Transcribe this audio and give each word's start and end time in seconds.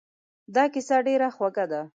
دا 0.55 0.63
کیسه 0.73 0.97
ډېره 1.07 1.29
خوږه 1.35 1.65
ده. 1.71 1.81